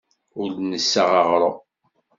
[0.41, 1.57] Ur d-nessaɣ aɣrum.